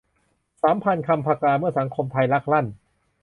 [0.61, 2.65] สัมภาษณ์ 'คำ ผกา': เมื่อสังคมไทยลักลั่น